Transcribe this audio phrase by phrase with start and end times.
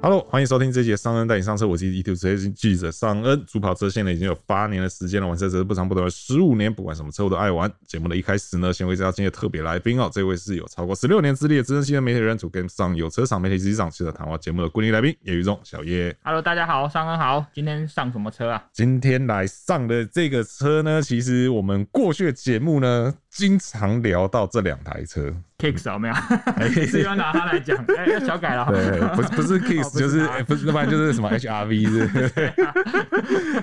[0.00, 1.66] Hello，欢迎收听这节尚恩带你上车。
[1.66, 7.68] 我是 YouTube 车记者尚恩，主跑车线呢已经有八年的时间了，玩车则是不长不短十五年，不管什么车我都爱玩。
[7.84, 16.16] 节目的一开始呢，先为介绍今天特别来宾哦，这位是有超过十六年资历的资深新闻媒体人，主跟上有车赏媒体执掌，记者谈话节目的固定来宾叶宇中小叶。
[16.22, 18.64] Hello，大家好，尚恩好，今天上什么车啊？
[18.72, 25.32] 今天来上的这个车呢，其实我们过去的节目呢，经常聊到这两台车。
[25.58, 26.14] Kicks 有没有？
[26.86, 28.64] 是要拿它来讲，哎，要小改了。
[28.70, 32.52] 对，不是不是 Kicks，就是不是，要不然就是什么 HRV 是。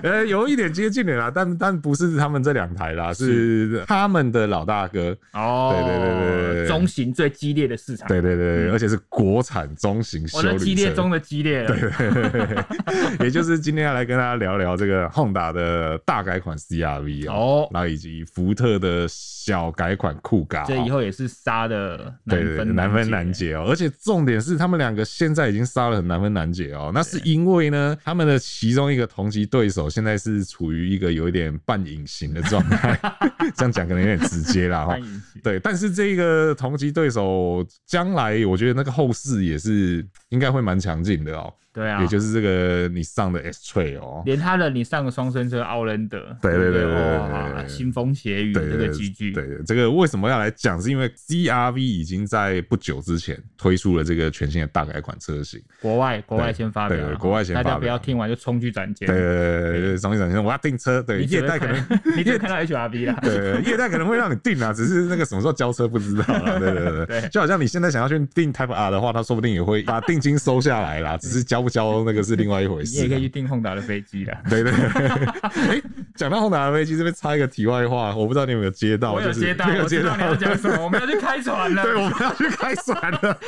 [0.02, 5.16] 呃，有一点接近的啦，但但不是他们这两台啦，是他们的老大哥。
[5.32, 8.06] 哦，对对对对对，中型最激烈的市场。
[8.08, 10.26] 对对对，而且是国产中型。
[10.34, 11.68] 我的激烈中的激烈了。
[11.68, 20.64] 对对对，也就是今天要来跟大家聊聊这个 Honda 的大改款 CRV 哦，然后以及福特的小改款酷咖。
[20.64, 22.14] 这以后也是杀的。
[22.28, 26.90] 对对，难分难解哦，而且重点是他们两个现在已经杀了很难分难解哦。
[26.94, 32.98] 那是因为呢，他们的其中一个同级对手现在是处于一个有一点半隐形的状态，
[33.56, 34.96] 这样讲可能有点直接啦哈。
[35.42, 41.52] 对，但是这个同级对手将来我觉得那个后势也是应该会蛮强劲的哦。
[41.72, 50.80] 对啊，也就是这个你上的 S Trail 哦，连他的你上个双生车奥兰德，对对对对对，腥风血雨这个机具，对对，这个为什么要来讲？
[50.80, 61.76] 是因为 CRV 已经在不久之前推出了这个全新的大改款车型，国外国外先发表，对国外先发表，大家不要听完就冲去展间，对对对，冲去展间，我要订车，对，业代可能
[62.16, 72.46] 你就会看到 HRV 啦，对，业代可能会让你订啊，只是那个什么时候交车不知道啦，对对对，就好像你现在想要去订 Type R 的话，他说不定也会把定金收下来啦，只是交不交那个是另。
[72.46, 74.32] 外一回事，你也可以去订 Honda 的飞机的。
[74.48, 75.16] 对对对，
[75.66, 75.82] 哎，
[76.14, 80.78] 讲到 Honda 的飞机，这边插一个题外话，我不知道你有没有接到，我有接到，没有接到，你要讲什么？
[80.84, 83.38] 我们要去开船了，对，我们要去开船了。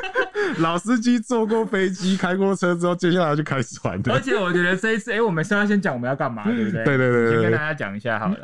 [0.58, 4.12] 老司机坐过飞机、开过车之后，接下来要去开船的。
[4.12, 6.84] 而且我觉得这一次，哎，我们是要先讲我们要干嘛，对不对？
[6.84, 8.38] 对对对，先跟大家讲一下好了。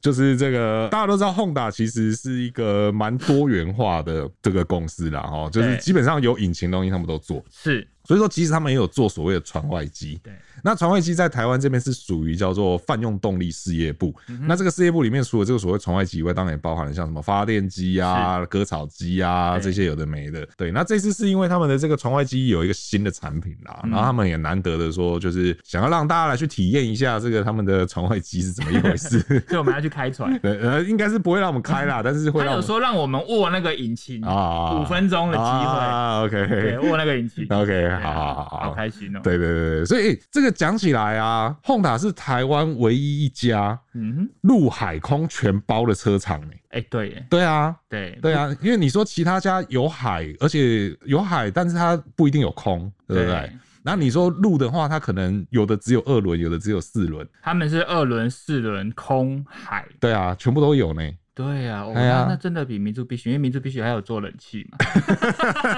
[0.00, 7.86] 就是这个，大家都知道，Honda 其实是一个蛮多元化的这个公司啦，哈，就是基本上有引擎东西他们都做，是。
[8.02, 10.18] 所以说，其实他们也有做所谓的船外机。
[10.24, 10.32] 对。
[10.64, 14.12] 那船外机在台湾这边是属于叫做泛用动力事业部。
[14.28, 20.46] 嗯、那这个事业部里面，除了这个所谓船外机以外，当然也包含了像什么发电机啊、割草机啊这些有的没的。
[20.56, 29.20] 对，那这次是因为他们的这个船外机有一个新的产品啦，然后他们也难得的说，就是想要让大家来去体验一下这个他们的船外机是怎么一回事。
[29.46, 30.36] 所以我们要去开船。
[30.38, 32.62] 对，呃，应该是不会让我们开啦，但是会让我们。
[32.62, 35.48] 有说让我们握那个引擎啊，五分钟的机会。
[35.48, 37.44] 啊，OK，对，握那个引擎。
[37.50, 39.20] OK，好好好，好开心哦。
[39.24, 41.40] 对对对对，所以这个讲起来啊。
[41.40, 46.48] 啊，Honda 是台湾唯一一家，嗯，陆海空全包的车厂呢。
[46.70, 53.52] 哎，对，对啊，对，对啊，因为你说其他家有海，而且有海，但是它不一定有空，对不对？
[53.82, 57.26] 那你说路的话，它可能有的只有二轮，有的只有四轮。
[57.42, 61.02] 他们是二轮、四轮、空海，对啊，全部都有呢。
[61.32, 64.76] 对啊，我看那真的比民族必须，因为民族必须还有做冷气嘛。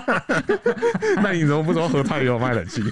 [1.22, 2.82] 那你怎么不说和泰也有卖冷气？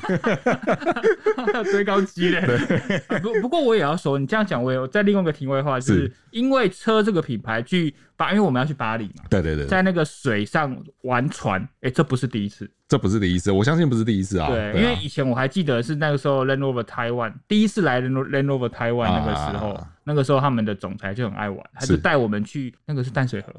[1.53, 2.41] 要堆高机嘞。
[3.21, 9.25] 不不过我也要说，你这样讲，我有在另外一个题外话，就是因为车这个品牌去巴，因为我们要去巴黎嘛。
[9.31, 12.71] 对对对，在那个水上玩船，哎，这不是第一次。
[12.87, 14.49] 这不是第一次，我相信不是第一次啊。
[14.49, 23.55] 对，因为以前我还记得是那个时候 Land Rover Taiwan 第一次来 Land Rover Taiwan 那个时候，那个时候他们的总裁就很爱玩，他就带我们去那个是淡水河，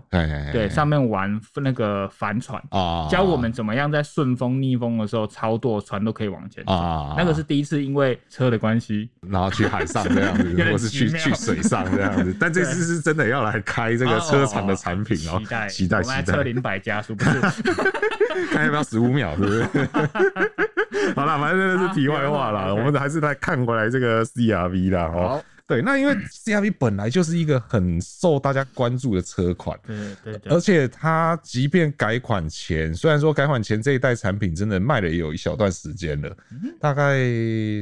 [0.51, 6.73] 对，上面玩那个帆船啊，教我们怎么样在顺风逆风的时候操作船都可以往前走。
[7.15, 12.35] 那个是第一次，因为车的关系，然后去海上这样子， 或是去去水上这样子。
[12.37, 16.21] 但这次是真的要来开这个车厂的产品哦，期待期待期待。
[16.23, 17.39] 车龄百加速，不是？
[18.51, 19.35] 看要不要十五秒。
[19.35, 19.63] 是不是？
[21.15, 22.73] 好了，反正真的是题外话了。
[22.75, 25.03] 我们还是来看过来这个 CRV 啦。
[25.05, 25.43] 哦。
[25.71, 36.35] 对，那因为 CRV 本来就是一个很受大家关注的车款，对对对，而且它即便改款前，虽然说改款前这一代产品真的卖了也有一小段时间了，
[36.77, 37.17] 大概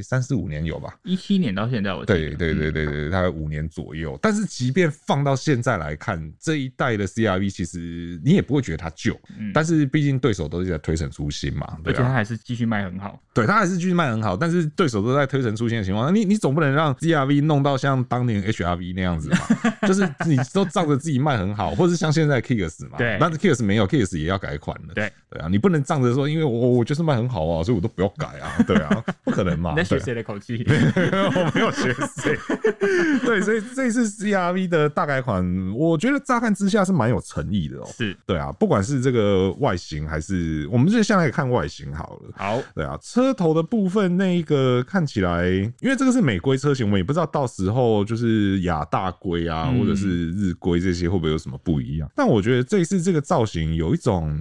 [0.04, 4.16] 三四五年有吧，一七年到现在，我对对对对对，大概五年左右。
[4.22, 9.18] 但是即便放到现在来看，这一代的 CRV 其实你也不会觉得它旧，
[9.52, 17.79] 但是毕竟对手都是在推陈出新嘛，而且它还是继续卖很好，对，它还是继续卖很好，但是对手都在推陈出新的情况，你你总不能让 CRV 弄到。
[17.80, 19.38] 像当年 HRV 那样子嘛，
[19.88, 25.10] 就是你都仗着自己卖很好，或者是像现在 Kicks 嘛，对，但是 Kicks 没有 Kicks 也要改款了，对。
[25.30, 30.56] 对啊，你不能仗着说，因为我我就是卖很好啊，所以我都不要改啊， 对啊，不可能嘛，你在学谁的口气？
[30.66, 32.36] 我没有学谁，
[33.24, 38.16] 对，所以这一次 CRV 的大改款，我觉得乍看之下是蛮有诚意的哦，是。
[38.26, 45.46] 对啊，不管是这个外形还是，我们就先来看外形好了，好，对啊，车头的部分那一个看起来，
[45.78, 54.40] 因为这个是美规车型，我们也不知道到时候就是亚大龟啊，或者是日龟这些会不会有什么不一样，但我觉得这一次这个造型有一种。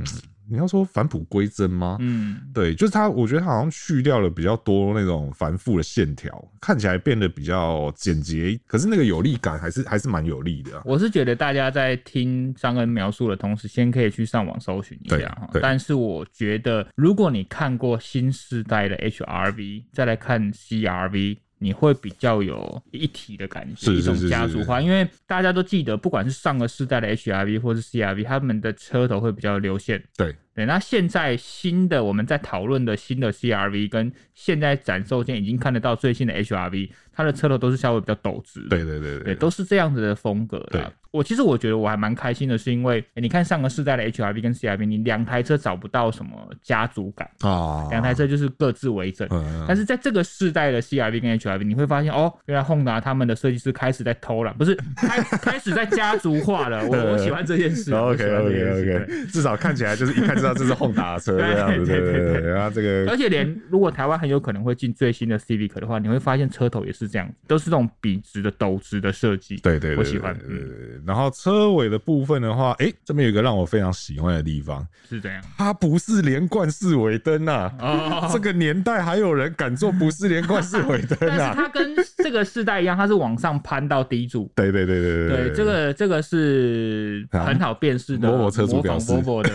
[0.52, 1.98] 你要说返璞归真吗？
[2.00, 8.60] 嗯，对，就是它，我觉得它好像去掉了比较多那种繁复的线条，看起来变得比较简洁。
[8.66, 10.82] 可是那个有力感还是还是蛮有力的啊。
[10.86, 15.48] 我是觉得大家在听张恩描述的同时，先可以去上网搜寻一下哈。
[15.62, 21.38] 但是我觉得，如果你看过新时代的 HRV，再来看 CRV。
[21.60, 30.02] 你会比较有一体的感觉，一种家族化，因为大家都记得，不管是上个世代的 HRV 或是 CRV，他们的车头会比较流线。
[30.18, 38.60] 对对，那现在新的我们在讨论的新的 CRV，跟现在展售间已经看得到最新的 HRV，它的车头都是稍微比较陡直。
[38.70, 40.92] 对对对对，对，都是这样子的风格的。
[41.12, 46.32] 我其实我觉得我还蛮开心的，是因为、欸、你看上个世代的 HRV 跟 CRV，你两台车找不到什么
[46.62, 49.28] 家族感啊，两台车就是各自为政。
[49.32, 56.86] 嗯、但是在这个世代的 CRV 跟 HRV，你会发现哦，原来 Honda 他们的设计师开始在偷懒，不是开开始在家族化了。
[56.86, 57.92] 我 我喜欢这件事。
[57.92, 61.86] OK OK OK，至少看起来就是一看知道这是 Honda 的车这样子。
[61.86, 62.52] 对对对对。
[62.52, 69.58] 然后这个，而且连如果台湾很有可能会进最新的 Civic 的话，你会发现车头也是这样，都是这种笔直的斗直的设计。
[69.58, 70.36] 对对对，我喜欢。
[70.48, 81.54] 嗯，然后车尾的部分的话，哎、欸，这边有一个让我非常喜欢的地方，是这样，它不是连贯式尾灯呐，哦，这个年代还有人敢做不是连贯式尾灯啊？
[81.58, 89.52] 它跟这个世代一样，它是往上攀到低柱，对对对对对，对，这个这个是很好辨识的，模仿模仿 Volvo 的，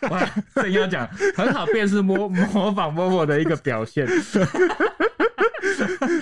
[0.10, 4.06] 哇，正要讲很好辨识模模仿 Volvo 的一个表现。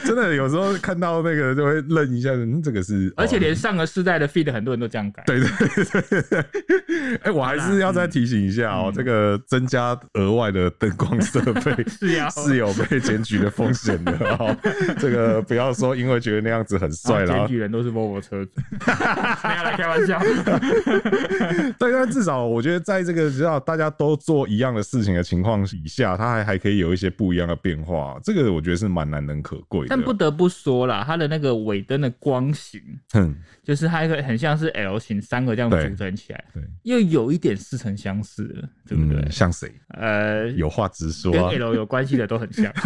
[0.04, 5.22] 真的有时候看到那个就会愣一下，嗯，这个是，而且连上个世代的 feed 很多人都这样改。
[5.26, 6.44] 对对对对，
[7.22, 14.56] 哎，我还是要再提醒一下哦，这个增加额外的灯光设备 是是有被检举的风险的哦。
[14.98, 20.20] 这个不要说因为觉得那样子很帅啦，检举人都是 Volvo 车主，不要来开玩笑。
[21.78, 29.86] 对，但至少我觉得在这个只要大家都做一样的事情的情况以下，它还还可以有一些不一样的变化，这个我觉得是蛮难能可贵。
[29.94, 32.80] 但不得不说啦，它的那个尾灯的光型，
[33.14, 38.42] 嗯，就是它一个很像是 L 型，三个这样组成起来，对，又有一点似曾相识，
[38.88, 39.20] 对不对？
[39.22, 39.72] 嗯、像谁？
[39.90, 42.72] 呃，有话直说，跟 L 有关系的都很像。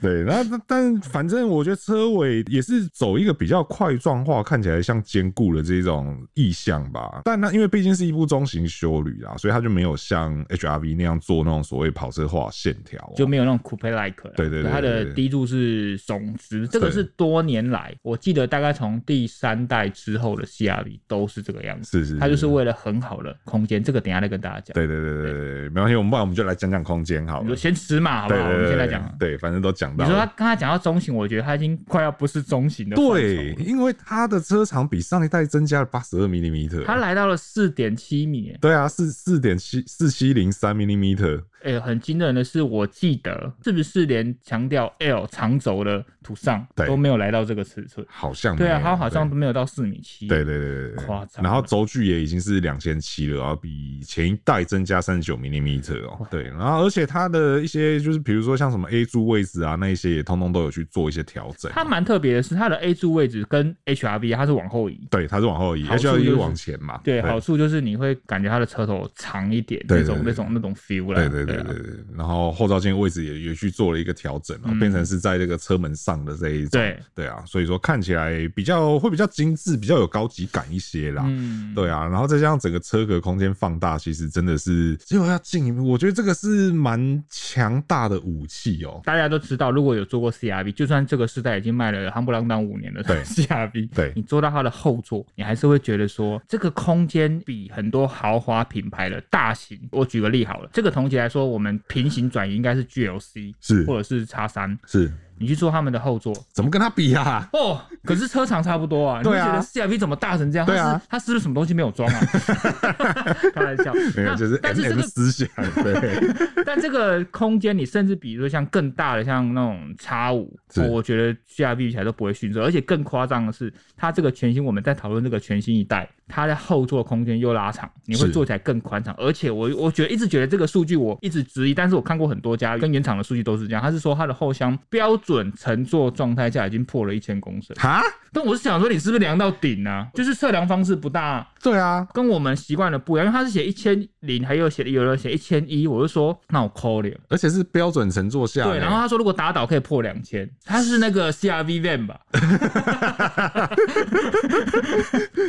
[0.00, 7.20] 对，那但反正我觉得车尾也是走一个比较块状化，看起来像兼顾了这种意象吧。
[7.24, 14.31] 但那因为毕竟是一部中型修旅啊，所以它就没有像 HRV 那样做那种所谓跑车化线条，就没有那种 Coupe like。
[14.36, 21.98] 对对对，它的低柱是总值，这个是多年来我记得大概从第三代之后的 CRV 都是这个样子。
[21.98, 23.82] 是是，它就是为了很好的空间。
[23.82, 24.74] 这个等下再跟大家讲。
[24.74, 27.48] 对对对对对，没关系，我们不然我们就来讲讲空间好了。
[27.48, 28.48] 就先尺码好不好？
[28.48, 29.14] 我们先来讲。
[29.18, 30.04] 对，反正都讲到。
[30.04, 32.96] 你说他刚才讲到中型，我觉得他已经快要不是中型的。
[32.96, 38.56] 对，因为它的车长比上一代增加了八十二 m m 它来到了四点七米。
[38.60, 41.16] 对啊，四四点七四七零三 m m
[41.64, 48.04] 哎、欸，很惊人的是，我记得是不是连强调 L 长轴的图上都没有来到这个尺寸？
[48.08, 50.26] 好像对啊，它好像都没有到四米七。
[50.26, 51.42] 对对对对，夸张。
[51.42, 56.26] 然后轴距也已经是两千七了，然后比前一代增加三十九 mm 哦。
[56.30, 61.70] 对，然后而且它的一些就是比如说像什么 A 柱位置啊，那一些也通通都有去做一些调整。
[61.72, 65.06] 它蛮特别的是，它的 A 柱位置跟 HRV 它是往后移。
[65.10, 67.00] 对，它是往后移，HRV 是往前嘛。
[67.04, 71.20] 对，好处就是你会感觉它的车头长一点，那种那种那种 feel 啦。
[71.28, 72.32] 对对对对对，然后。
[72.32, 76.70] 后后照镜位置也也去做了一个调整，然后变成是在这个车门上的这一种。
[76.70, 81.22] 对对啊，所以说看起来比较会比较精致，比较有高级感一些啦。
[81.26, 89.02] 嗯，对啊，然后再加上整个车格空间放大，其实真的是就要进一步，我觉得这个是蛮强大的武器哦。
[89.04, 99.78] 大家都知道，如果有做过 CRV，就算这个时代已经卖了夯不啷当五年的 CRV，对，你坐到它的后座，你还是会觉得说这个空间比很多豪华品牌的大型。
[99.90, 102.22] 我举个例好了，这个同级来说，我们平行。
[102.32, 107.46] 转移应该是 GLC 是，或者是叉三是，你去坐他们的后座，怎么跟他比啊？
[107.52, 109.22] 哦，可是车长差不多啊。
[109.22, 109.46] 对啊。
[109.46, 110.64] 你觉得 CRV 怎么大成这样？
[110.64, 111.02] 对啊。
[111.10, 112.20] 他是不是什么东西没有装啊？
[113.52, 113.92] 开玩笑。
[114.16, 115.46] 没有，就是但是这个思想
[115.82, 116.34] 对。
[116.64, 120.56] 但这个空间，你甚至比如说像更大的，像那种叉五
[120.88, 122.62] 我觉得 CRV 比起来都不会逊色。
[122.62, 129.14] 而且更夸张的是，它这个全新，我们在讨论这个全新一代，它的后座空间又拉长，你会坐起来更宽敞。
[129.18, 137.76] 而且我我觉得一直觉得这个数据我一直质疑，但是我看过很多家跟原厂的数据都是这样，他是说它的后箱标准乘坐状态下已经破了一千公升。
[137.78, 138.02] 哈？
[138.32, 140.08] 但我是想说，你是不是量到顶啊？
[140.14, 141.46] 就是测量方式不大。
[141.62, 147.10] 对啊，跟我们习惯的不一样，因为他是写一千零，还有写有人写一千一，我就说那我扣了。
[147.28, 148.64] 而且是标准乘坐下。
[148.64, 152.20] 对，然后他说如果打倒可以破两千，他是那个 CRV van 吧？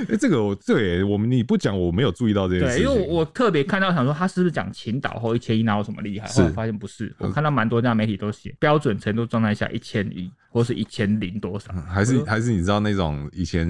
[0.04, 2.78] 哎、欸，这个我对我们你不讲我没有注意到这件事。
[2.78, 6.28] 对，因为我特别看到想说他是不是讲秦岛后一千一，哪有什么厉害？
[6.28, 10.32] 后来发现不是，我看到蛮多家媒体都写标准程度状态下一千一。
[10.54, 11.74] 或是一千零多少？
[11.90, 13.68] 还是还是你知道那种以前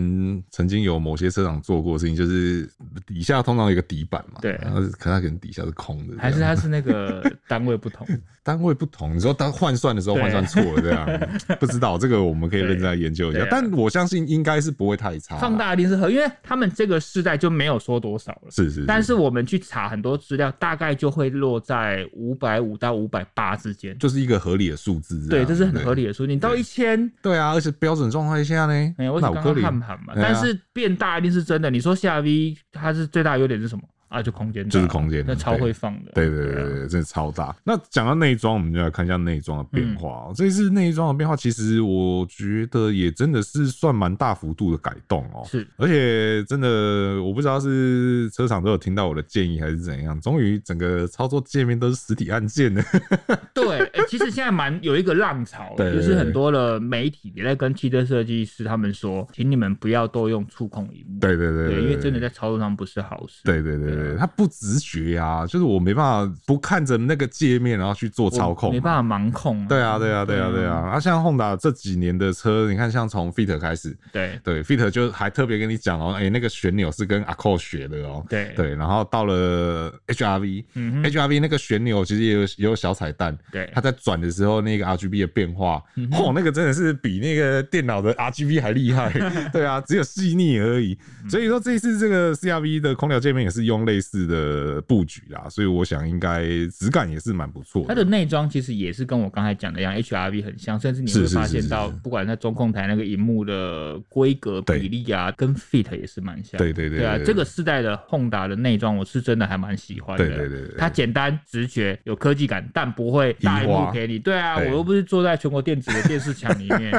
[0.51, 2.69] 曾经有某些车厂做过的事情，就是
[3.07, 8.05] 底下通常有一个底板嘛，对，然后可能它可能底下是空的，还是它是那个单位不同？
[8.43, 11.07] 单位不同，你说当换算的时候换算错了这样，
[11.61, 15.37] 不知道这个我们可以认真来研究一下，但我相信应该是不会太差。
[15.37, 25.25] 放大一定是合，因为他们这个世代就没有说多少了，是是，是，但是我们去查很多资料，大概就会落在五百五到五百八之间，就是一个合理的数字。
[25.29, 26.33] 对，这是很合理的数字。
[26.33, 27.51] 你到一千，对啊。
[27.53, 31.69] 而且标准状态下呢，没有，我刚刚看盘嘛，但是变大一定是真的。
[31.69, 33.83] 你说 CRV 它是最大优点是什么？
[34.13, 37.55] 啊，就空间，就是空间，那超会放的，对对对对，真的超大。
[37.63, 40.31] 那讲到内装，我们就来看一下内装的变化。
[40.35, 45.41] 这次内装的变化，其实我觉得也真的是算蛮大幅度的改动哦。
[45.49, 52.83] 是，而且真的，我不知道是车厂都有听到我的建议还是怎样，终于整个操作界面都是实体按键的。
[53.51, 61.19] 对，哎，其实现在蛮有一个浪潮，就是很多的媒体也在跟汽车设计师他们说，请你们不要都用触控萤幕。
[61.19, 63.41] 对对对，因为真的在操作上不是好事。
[63.43, 64.02] 对对对。
[64.03, 69.65] 对，它不直觉、啊，就是我没办法不看着那个界面，然后去做操控，没办法盲控、啊。
[69.67, 70.73] 对啊，对啊，对啊，对啊。
[70.93, 78.25] 啊，像 Honda 这几年的车，你看，像从 Fit 开始，对对，Fit 就还特别跟你讲哦，哎、欸，那个旋钮是跟 Accord 学的哦。
[78.29, 85.81] 对对，然后到了 HRV，嗯哼，HRV 那个旋钮其实也有也有小彩蛋，对，它在转的时候那个 RGB 的变化，
[86.11, 89.11] 哦，那个真的是比那个电脑的 RGB 还厉害。
[89.51, 90.97] 对啊，只有细腻而已。
[91.29, 94.53] 所以说这一次这个 CRV 的空调界面也是用类似的。
[94.53, 97.87] 呃，布局啦，所以我想应该质感也是蛮不错的。
[97.87, 106.57] 它的内装其实也是跟我刚才讲的一样，HRV 很像，甚至你会发现到，不管在中控台那个荧幕的规格比例啊，跟 Fit 也是蛮像。
[106.57, 110.27] 对对对，对，对啊，这个世代的 Honda 的内装，我是真的还蛮喜欢的。
[110.27, 114.19] 对对对，它简单直觉，有科技感，但不会大萤幕给你。
[114.19, 116.91] 对啊，我又不是坐在全国电子的电视墙里面。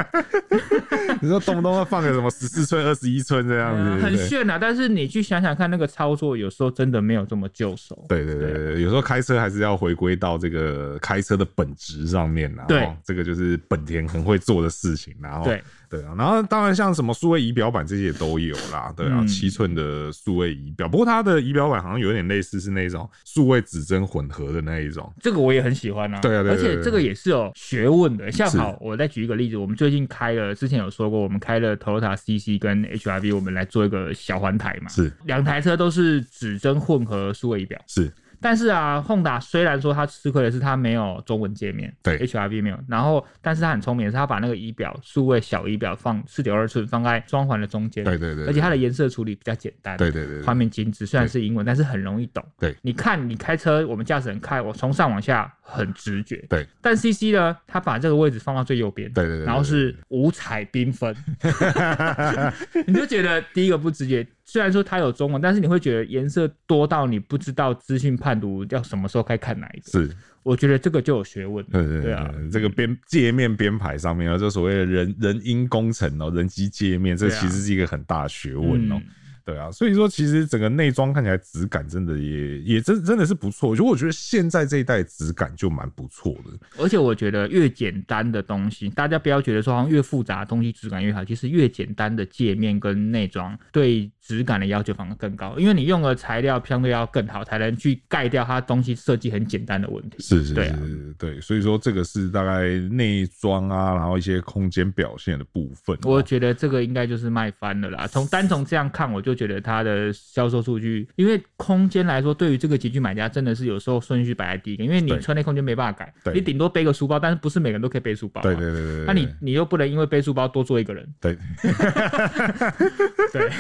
[1.21, 4.59] 你说动不动要放个什么十四寸、二十一寸这样子，嗯，很炫啊！
[4.59, 8.05] 但是你去想想看，那个操作有时候真的没有这么就手。
[8.09, 12.65] 对对对对，有时候开车还是要回归到这个开车的本质上面啦。
[12.67, 15.15] 对，这个就是本田很会做的事情。
[15.23, 15.63] 然后对。
[15.89, 26.21] 对啊，然后当然像什么数位仪表板这些也都有啦，对啊，七寸的数位仪表，不过它的仪表板好像有点类似是那种数位指针混合的那一种，这个我也很喜欢啊。
[26.21, 28.31] 对啊，对，而且这个也是有学问的。
[28.33, 38.13] 像好，我再举一个例子，我们最近开了，之前有说过，我们开了 Toyota CC 跟 HRV，我们来做一个小环台嘛，是两台车都是指针混合数位仪表，是。
[38.41, 42.79] 但是啊，Honda 虽然说它吃亏的是它没有中文界面，对，HRV 没有。
[42.89, 48.47] 然后，但是它很聪明的是，它把那个仪表数位小仪表放四点二寸放在装环的中间，对对对。
[48.47, 50.43] 而且它的颜色处理比较简单，对对对。
[50.43, 52.45] 画面精致，虽然是英文，但是很容易懂。
[52.59, 56.37] 对，你看你开车，我们驾驶人开，我从上往下很直觉。
[56.49, 56.67] 对。
[56.81, 59.47] 但 CC 呢，它把这个位置放到最右边，对对对。
[59.47, 61.15] 然后是五彩缤纷，
[62.87, 64.27] 你就觉得第一个不直觉。
[64.45, 69.91] 虽然说它有中文，但是你会觉得颜色多到你不知道资讯判读要什么时候该看哪一个。
[69.91, 70.11] 是，
[70.43, 71.65] 我觉得这个就有学问。
[71.67, 79.01] 对对对啊，这个编界面编排上面啊，就所谓的人人因工程哦，人机界面，这其实是一个很大的学问哦。
[79.47, 83.77] 对啊，所以说其实整个内装看起来质感真的也也真真的是不错。
[83.77, 86.83] 就我觉得现在这一代质感就蛮不错的。
[86.83, 100.17] 而且我觉得越简单的东西，大家不要觉得说好像越复杂的东西质感越好，其实越简单的界面跟内装对质感的要求反而更高，因为你用的材料相对要更好，才能去盖掉它东西设计很简单的问题。
[100.21, 100.79] 是是是，对啊，
[101.19, 105.99] 对，所以说这个是大概内装啊，然后一些空间表现的部分。
[106.05, 108.07] 我觉得这个应该就是卖翻了啦。
[108.07, 109.35] 从单从这样看，我就。
[109.35, 121.37] 就觉得它的销售数据，因为空间来说，对于这个极具买家，真的是有时候顺序摆在第一个，因为你车内空间没办法改，你顶多背个书包，但是不是每个人都可以背书包，对对对对，那你你又不能因为背书包多做一个人，对，
[123.33, 123.51] 对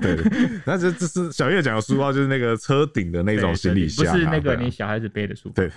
[0.00, 0.16] 对，
[0.64, 5.68] 那这这是小叶讲的书包，就是那个车顶的那种行李箱，不是那个你小孩子背的书包，对，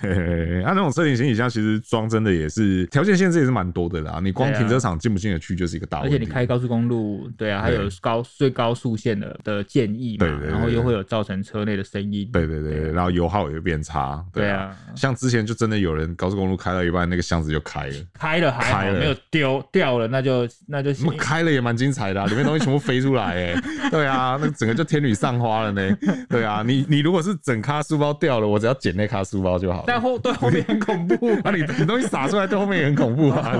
[0.62, 23.62] 他那种车顶行李箱其实装真的也是条件限制也是蛮多的啦，你光停车场进不进得去就是一个大问题，而且你开高速公路，对啊，还有高最高速限的的建议嘛，然后又会有造成车内的声音，对对对，然后油耗也会变差，对啊，像之前就真的有人高速公路开到一半，那个箱子就开了， 开了还好没有丢掉了，那就那就行，开了也蛮精彩的，里面东西全部飞出来，哎，
[24.00, 25.96] 对啊，那整个就天女散花了呢，
[26.28, 33.52] 对啊，你你如果是整咖书包掉了，我只要捡那咖书包就好了，但后对后面很恐怖， 啊你你东西撒出来对后面也很恐怖啊，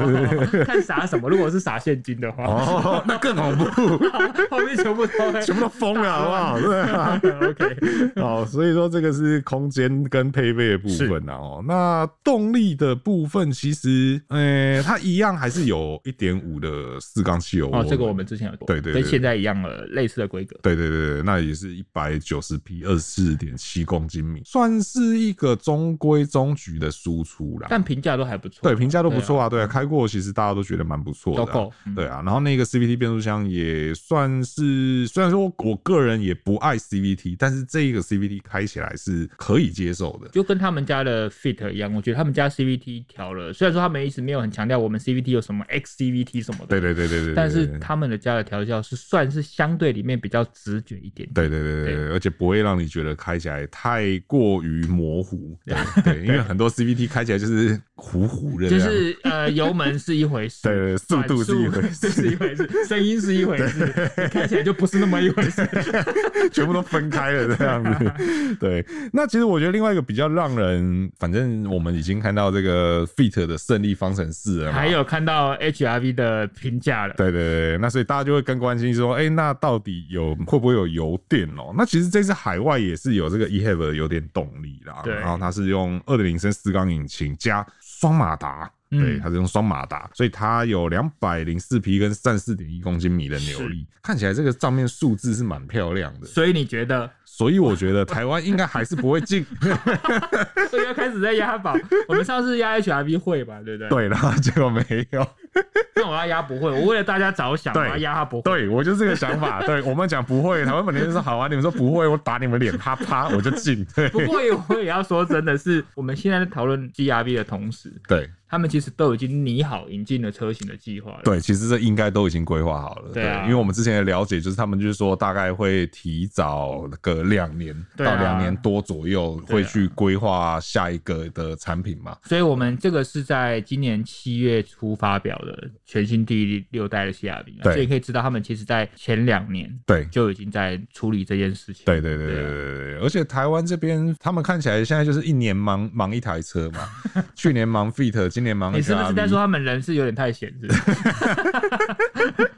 [0.50, 3.64] 对看撒什么，如果是撒现金的话，哦，那更恐怖，
[4.50, 6.58] 后面全部都全部都疯了，好不好？
[6.60, 16.68] 对啊， OK，好，所以说这个是空间跟配备的部分啊，哦，那动力的部分其实，呃，它一样还是有一点五的
[17.00, 57.08] 四缸汽油哦，这个我们之前有对对，跟现在一样的类似的规格，对对对对，那也是一百九十匹，二十四点七公斤米，算是一个中规中矩的输出啦，但评价都还不错，对，评价都不错啊，对啊，开过其实大家都觉得蛮不错的，对啊，然后那个 CVT 变速箱也算是，虽然说我个人也不爱 CVT，但是这一个 CVT 开起来是可以接受的，就跟他们家的 Fit 一样，我觉得他们家 CVT 调了，虽然说他们一直没有很强调我们 CVT 有什么 XCVT 什么的，对对对对对，但是他们的家的调教是算是相对里面比较直觉一点，对对对对，而且不会让你觉得开起来太过于模糊，对 对，因为很多 CVT
[57.08, 63.86] 开起来就是糊糊的，就是呃油门是一回事， 对，速度是一回事，是一回事，声音是一回事，
[64.32, 65.68] 看起来就不是那么一回事，
[66.50, 68.12] 全部都分开了这样子，
[68.58, 68.84] 对。
[69.12, 77.78] 那其实我觉得另外一个比较让人，反正我们已经看到这个 Fit 的胜利方程式了，还有看到 HRV 的评价了，对对对。
[77.78, 81.74] 那所以大家就会更关心说，哎，那到底有会不会有油电哦？
[81.76, 87.66] 那其实这次海外也是有这个 eHev 的油电动力啦，然后它是用二点零升四缸引擎加
[88.00, 88.70] 双马达。
[88.90, 96.26] 对，它是用双马达，所以它有两百零四匹跟三十四点一公斤米的扭力，看起来这个账面数字是蛮漂亮的。
[96.26, 97.08] 所以你觉得？
[97.24, 99.46] 所以我觉得台湾应该还是不会进，
[100.68, 101.76] 所以要开始在押宝。
[102.08, 103.88] 我们上次押 HRV 会吧，对不对？
[103.88, 105.24] 对，然后结果没有。
[105.96, 108.42] 那我要压不会，我为了大家着想，我要压他不会。
[108.42, 109.60] 对，我就是这个想法。
[109.66, 113.84] 对，我们讲不会，台湾本地就说好啊，你们说不会，我打你们脸，啪啪，我就进。
[113.94, 118.28] 对，不过我也要说，真的是我们现在在讨论 GRV 的同时，对。
[118.52, 121.20] 他们其实都已经拟好引进的车型的计划了。
[121.22, 123.12] 对，其实这应该都已经规划好了。
[123.14, 132.16] 对，因为我们之前的了解就是，他们就是说大概会提早个两年到两年多左右，会去规划下一个的产品嘛。
[132.24, 137.52] 所以，我们这个是在今年七月初发表的全新第六代的 CR-V。
[137.62, 141.84] 所以可以知道，他们其实在前两年对就已经在处理这件事情。
[141.86, 142.98] 对对对对对对。
[142.98, 146.88] 而且台湾这边，他们看起来现在就是一年忙忙一台车嘛。
[147.34, 148.28] 去年忙 Fit。
[148.28, 150.52] 今年忙，你是不是在说他们人是有点太闲？
[150.60, 150.68] 是？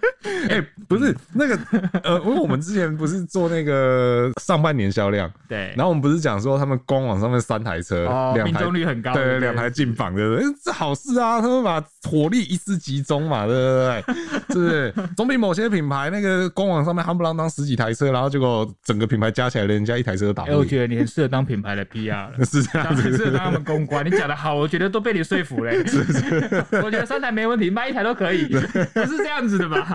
[0.50, 1.58] 哎、欸，不是那个
[2.02, 10.44] 呃，因为我们之前不是做那个上半年销量，对，然后我们不是讲说他们官网上面三台车，哦，命中率很高，对，两台进榜，对不对？
[10.64, 14.04] 这好事啊，他们把火力一丝集中嘛，对不对？
[14.50, 14.94] 是不是？
[15.16, 20.44] 总比某些品牌那个官网上面夯不啷当十几台车，然后结果整个品牌加起来人家一台车都打。
[20.44, 24.04] 哎，我觉得你很适合当品牌的 PR 了， 是这样子，很适合当他们公关。
[24.04, 25.72] 你讲的好，我觉得都被你说服了。
[25.86, 29.88] 是是，我觉得三台没问题，卖一台都可以，不是这样子的吧？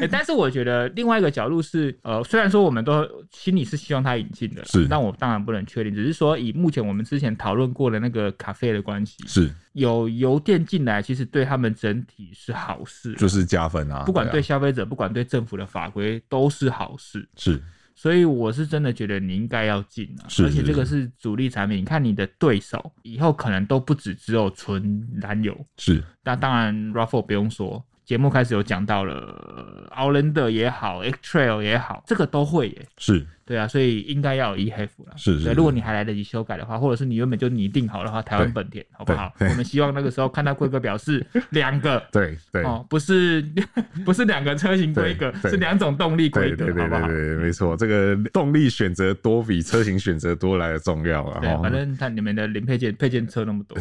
[0.00, 17.62] 欸、但是我觉得另外一个角度是，呃，虽然说我们都心里是希望它引进的，是，但我当然不能确定，只是说以目前我们之前讨论过的那个咖啡的关系，是有油电进来，其实对他们整体是好事，就是加分啊，不管对消费者，不管对政府的法规都是好事，是。
[17.98, 21.78] 所以我是真的觉得你应该要进啊，而且这个是主力产品。
[21.78, 26.04] 你看你的对手以后可能都不止只有纯燃油，是。
[26.22, 32.86] 那当然，RAV4 不用说，节目开始有讲到了，，Orlando 也好，X Trail 也好，这个都会耶。
[32.98, 33.26] 是。
[33.46, 35.14] 对啊，所以应该要有 e-HEV 了。
[35.16, 35.52] 是是。
[35.52, 39.32] 如果你还来得及修改的话，或者是你原本就拟定好的话，台湾本田好不好？
[39.38, 43.40] 我们希望那个时候看到规格表示 两个，对对哦，不是
[44.04, 47.06] 不是两个车型规格，是两种动力规格，好不好？
[47.06, 51.38] 对，没错，这个动力选择多比车型选择多来的重要啊。
[51.40, 53.78] 对，反正看你们的零配件配件车那么多，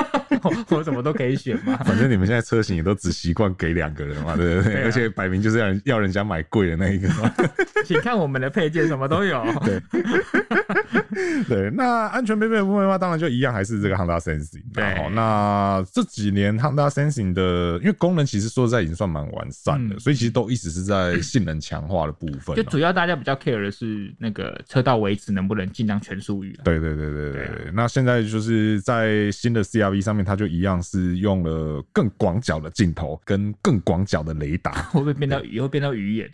[0.70, 1.76] 我什么都可以选嘛。
[1.84, 4.82] 反正你们现在车型也都只习惯给两个人嘛，对不对？
[4.82, 7.30] 而且摆明就是要要人家买贵的那一个嘛。
[7.84, 9.42] 请看我们的配件，什么都有。
[9.64, 9.80] 对，
[11.48, 14.62] 对，那安全配备的部分的话，当然就一样，还是这个 Honda Sensing。
[14.72, 22.54] 对，那这几年 Honda Sensing 的，因为功能其实说实在已经算蛮完善的，所以其实都一直是在性能强化的部分。
[22.56, 26.58] 就主要大家比较 care 的是那个车道维持能不能尽量全速域。
[26.64, 27.70] 对对对对对。
[27.72, 34.72] 那现在就是在新的 CRV 上面，它就一样是用了更广角的镜头跟更广角的雷达。
[34.94, 36.30] 会不会变到以后变到鱼眼？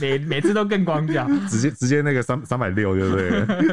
[0.00, 3.28] 每每次都更广角，直接直接那个三三百六，对不对？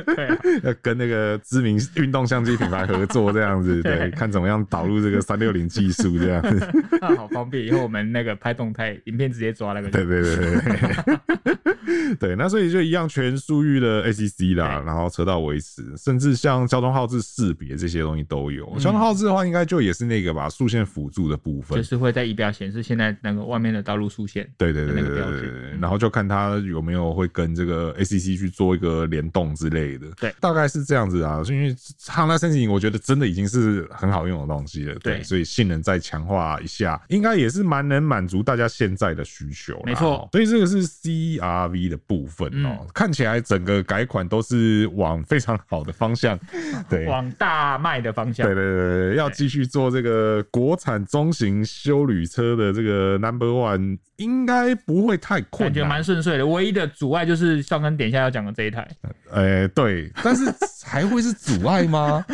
[0.15, 6.67] 对、啊，要跟那个知名运动相机品牌合作这样子， 对，看怎么样导入这个三六零技术这样子，
[7.01, 7.65] 那 好方便。
[7.65, 11.58] 以后我们那个拍动态影片直接抓那个，对对对对
[12.19, 18.65] 对，那所以就一样全速域的 ACC 啦，然后车道维持，甚至像交通号志识别这些东西都有。
[18.80, 31.41] 交通号志的话，应该就也是那个吧，速线辅助的部分，就是会在仪表显示现在那个外面的道路速线，对对对对对对，然后就看它有没有会跟这个 ACC 去做一个联动之类的，对，大概是这样子啊。
[31.48, 39.82] 因为 Honda Sensing 我觉得真的已经是很好用的东西了，对，所以性能再强化一下，应该也是蛮能满足大家现在的需求。
[39.86, 46.40] 没错，所以这个是 CRV 的部分哦，看起来整个改款都是往非常好的方向，
[46.90, 48.46] 对，往大卖的方向。
[48.46, 56.46] 对对对，要继续做这个国产中型休旅车的这个 Number One，应该不会太困难，感觉蛮顺遂的。
[56.46, 58.88] 唯一的阻碍就是上根点下要讲的这一台，
[59.30, 60.46] 呃，对，但是
[60.86, 62.26] 还会是阻碍吗？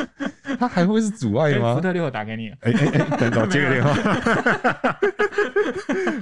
[0.59, 1.75] 它还会是阻碍吗？
[1.75, 2.49] 福特六，我打给你。
[2.61, 3.93] 哎哎哎，等等，接个电话。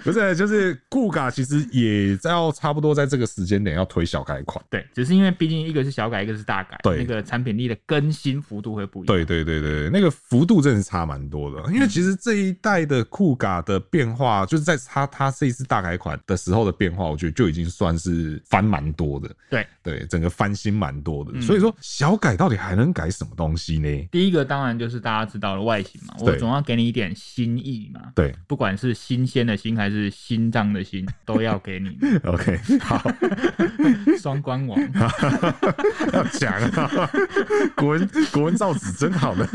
[0.04, 4.64] 不是，就是酷卡其实也要差不多在这个时间点要推小改款。
[4.70, 9.16] 对，只是因为毕竟一个是小改，一个是大改，对，那个产品力的更新幅度会不一样。
[9.16, 11.62] 对对对对，那个幅度真的是差蛮多的。
[11.74, 19.30] 因为其实这一代的酷卡的变化，就是在它它这一次大改款的时候的变化，我觉得就已经算是翻蛮多的。
[19.50, 21.40] 对对，整个翻新蛮多的。
[21.42, 24.08] 所以说小改到底还能改什么东西呢？
[24.20, 28.02] 第一个当然就是大家知道的外形嘛，我总要给你一点心意嘛。
[28.14, 31.98] 对，不管是新鲜的心还是心脏的心， 都要给你。
[32.26, 33.02] OK，好，
[34.20, 34.78] 双关王
[36.12, 37.10] 要讲啊，
[37.78, 39.48] 国文国文造纸真好的。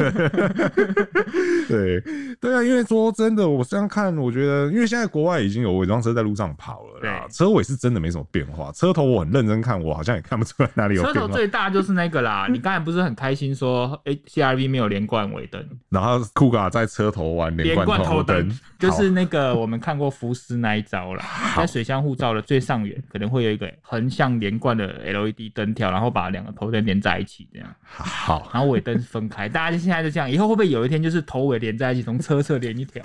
[1.68, 2.00] 对
[2.40, 11.20] 对啊，因为说真的，我这样看，我觉得，因为现在国外已经有伪装车在路上跑了，啦，车尾是真的没什么变化，车头我很认真看，我好像也看不出来哪里有变化。
[11.20, 14.18] 车头最大就是那个啦，你刚才不是很开心说，哎
[14.54, 21.24] ，CRV 没有连贯尾灯，然后酷卡在车头玩连贯头灯，就是那个我们看过福斯那一招啦，
[21.56, 33.02] 在水箱护罩的最上缘可能会有一个横向连贯的 LED 灯条，然后把两个头灯连在一起，这样好，然后尾灯分开，大家就现在就这样，以后会不会有一天就是头尾连在一起，从车侧连一条，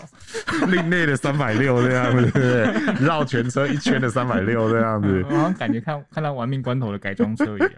[0.67, 2.73] 另类的三百六这样子？
[2.99, 7.71] 绕全车一圈的三百六这样子，好像感觉看看到玩命关头的改装车一样。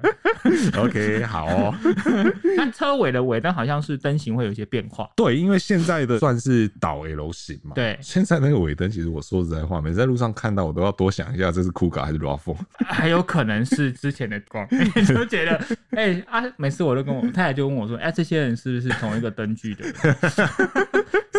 [0.84, 1.75] OK，好哦。
[2.57, 5.10] 但车尾的尾灯好像是灯型会有一些变化。
[5.16, 7.74] 对，因为现在的算是倒 L 型嘛。
[7.76, 12.56] 对，现在那个尾灯，其实我说实在话，每次在路上看到，我都要多想一下，这是酷卡还是 RAV4？
[12.86, 14.68] 还有可能是之前的光，
[15.08, 15.56] 就觉得，
[15.92, 19.86] 哎、欸、啊，每次我都跟我太太就问我说，哎、欸，这些人是不是同一个灯具的？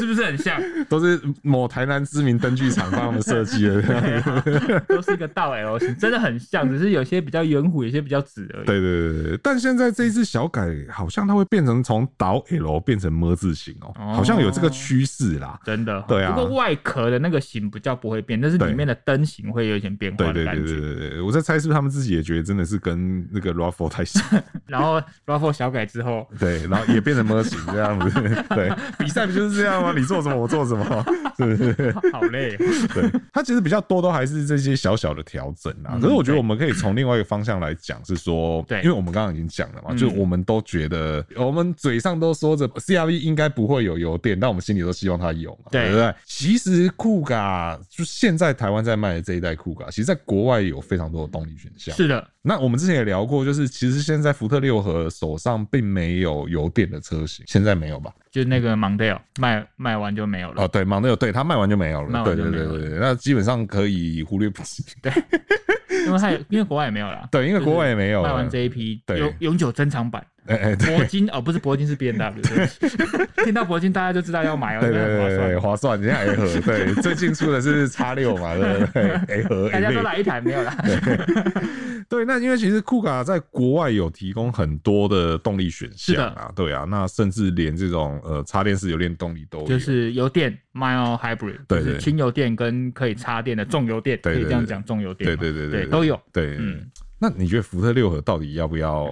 [0.03, 0.61] 是不是很像？
[0.89, 8.67] 都是某台南知名灯具厂帮他们设计的， 都是一个倒 L 型，真的很像，只是有些比较圆弧，有些比较直而已。
[8.67, 15.59] 对对对对，但现在这一次小改，好像它会变成从倒 L 变成么字形哦，好像有这个趋势啦。
[15.65, 16.33] 真的，对啊。
[16.33, 20.63] 不过外壳的那个型比较不会变，但是里面的灯型会有一点变化的感觉。
[20.63, 24.23] 对对对对对，我在猜是不是他们自己也觉得真的是跟那个 RAV4 太像，
[24.67, 28.45] 然后 RAV4 小改之后，对，然后也变成么型这样子。
[28.51, 29.92] 对， 比赛不就是这样吗？
[29.95, 30.85] 你做什么我做什么，
[31.37, 31.95] 是不是？
[32.13, 32.57] 好累。
[32.57, 35.99] 对，它其实比较多都还是这些小小的调整啊。
[36.01, 46.15] 可是我觉得我们可以从另外一个方向来讲，是说，对，因为我们刚刚已经讲了嘛，就我们都觉得，我们嘴上都说着 CRV 应该不会有油电，但我们心里都希望它有嘛，对不对？
[46.25, 51.95] 其实酷卡就现在台湾在卖的这一代酷卡，其实在国外有非常多的动力选项。
[51.95, 58.13] 是的，那我们之前也聊过，就是其实现在福特六和手上并没有油电的车型，现在没有吧？
[58.33, 60.65] 就那个 Mondeo 卖卖完就没有了。
[60.65, 62.25] 哦，对，Mondeo 对，它卖完就没有了。
[62.25, 64.83] 对对对对对，那基本上可以忽略不计。
[65.01, 65.13] 对。
[66.07, 70.25] 因为它因为国外也没有了，对，因为国外也没有卖完这一批永永久珍藏版。
[70.47, 72.43] 哎哎，铂金哦，不是铂金，是 B N W，。
[73.45, 76.01] 听到铂金，大家就知道要买哦，对对对对，划算。
[76.01, 79.03] 你看 A 盒，对， 最近出的是叉六嘛，对不对？
[79.39, 80.77] A 盒，大家都来一台没有啦。
[82.09, 96.85] 对，那因为其实酷卡在国外有提供很多的动力选项啊，对啊，那甚至连这种呃插电式油电动力都有，就是油电 Mild Hybrid，对对，轻油电跟可以插电的重油电，可以这样讲，重油电，对对对对，都有，对，嗯。
[97.23, 99.09] 那你觉得福特六合到底要不要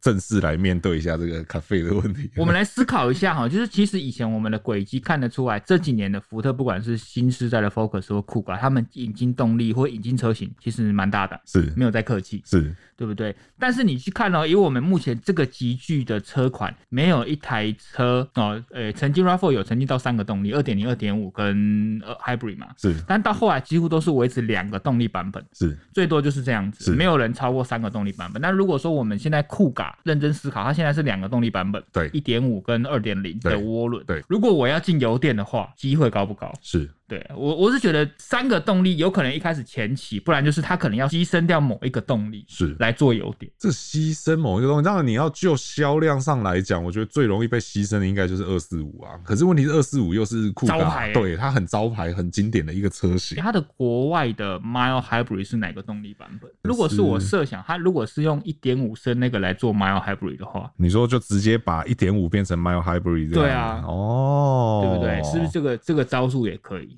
[0.00, 2.28] 正式来面对一下这个咖啡的问题？
[2.34, 12.74] 我们来思考一下哈，就是其实以前我们的轨迹看得出来，这几年的福特不管是新时代的 Focus 或酷改，他们引进动力或引进车型其实蛮大胆，是没有在客气，是。
[12.98, 13.32] 对不对？
[13.60, 22.92] 但是你去看哦，以我们目前这个集聚的车款，没有一台车哦，呃，曾经 RAV4 有曾经到三个动力，二点零、二点五跟呃 Hybrid 嘛，是。
[23.06, 25.78] 但到后来几乎都是维持两个动力版本，是。
[25.94, 28.42] 最多就是这样子，是没有人超过三个动力版本。
[28.42, 34.20] 那如果说我们现在酷嘎认真思考，它现在是两个动力版本，对，一点五跟二点零的涡轮，对。
[34.28, 36.52] 如果我要进油电的话，机会高不高？
[36.60, 36.90] 是。
[37.08, 43.50] 对我，我是觉得三个动力有可能一开始前期，不然就是他可能要牺牲掉某一个动力，是来做油点。
[43.58, 49.18] 这牺牲某一个东西，当然你要就销量上来讲，我觉得最容易被牺牲的应该就是二四五啊。
[49.24, 53.38] 可是问题是二四五又是酷卡，招牌，对，它很招牌、很经典的一个车型。
[53.38, 56.50] 它的国外的 Mile Hybrid 是哪个动力版本？
[56.62, 63.32] 如果是我设想，它如果是用一点五升那个来做 Mile Hybrid 的话，你说就直接把一点五变成 Mile Hybrid？
[63.32, 65.22] 对啊，哦，对不对？
[65.22, 66.97] 是不是这个这个招数也可以？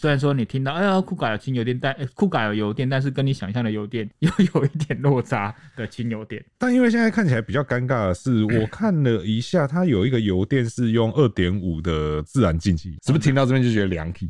[0.00, 6.42] 虽然说你听到，哎呀，酷改有轻油电，但酷改有油电，但是跟你想象的油电 又有一点落差的轻油电。
[6.56, 14.26] 但因为现在看起来比较尴尬的是，我看了一下，它有一个油电是用二点五的自然进气，是不是听到这边就觉得凉皮？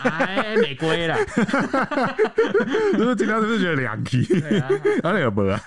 [0.00, 1.16] 哎， 美规了，
[2.90, 4.26] 是不是听到这边就觉得凉皮？
[5.00, 5.60] 哪里有不啊？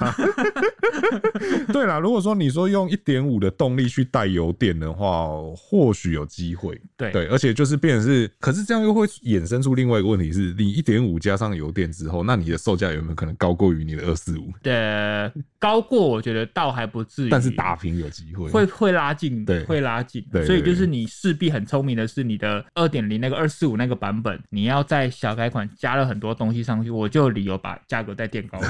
[1.71, 6.77] 对啦，如果说你说用一点五的动力去带油电的话，或许有机会。
[6.97, 9.07] 对对，而且就是变成是，可是这样又会
[9.37, 14.51] 衍生出另外一个问题是，你一点五加上油电之后，那你的售价有没有可能高过于你的二四五？
[14.61, 20.25] 对，高过我觉得倒还不至于，但是打平有机会，会会拉近，对，会拉近。
[20.31, 28.59] 对，所以就是你势必很聪明的是，你的二点零那个二四五那个版本，你要在小改款加了很多东西上去，我就有理由把价格再垫高。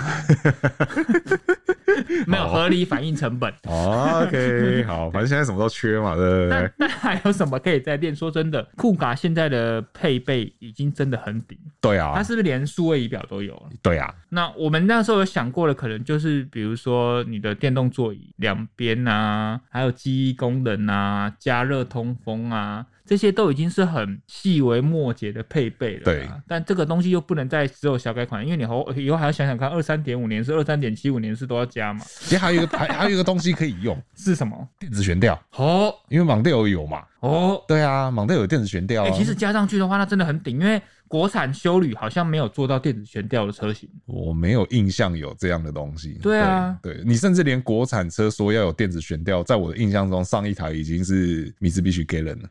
[2.28, 3.54] 没有合理反映成本。
[3.66, 6.50] OK， 好，反正现在什么都缺嘛，对不对？
[6.50, 8.16] 那那还有什么可以再练？
[8.16, 11.58] 说真的，酷卡现在的配备已经真的很顶。
[11.80, 13.70] 对啊，它是不是连数位仪表都有了？
[13.82, 14.14] 对啊。
[14.30, 22.86] 那我们那时候有想过的，可能就是比如说你的电动座椅两边啊，还有记忆功能啊，加热通风啊。
[23.08, 26.28] 这些都已经是很细微末节的配备了，对。
[26.46, 32.02] 但这个东西又不能再只有小改款，因为你后以后还要想想看，二三点五年是、二三点七五年是都要加嘛。
[32.06, 34.68] 其实还有一个 还还有一个东西可以用，是什么？
[34.78, 35.42] 电子悬吊。
[35.56, 37.02] 哦，因为蒙迪欧有嘛。
[37.22, 39.06] 哦，对啊，蒙迪欧有电子悬吊。
[39.06, 40.82] 哎，其实加上去的话，那真的很顶，因为。
[41.08, 46.20] 国产修旅好像没有做到电子悬吊的车型，我没有印象有这样的东西。
[46.22, 52.50] 对啊，对，对你甚至连国产车说要有电子悬吊，在我的印象中，上一台已经是米兹必须 Galant 了，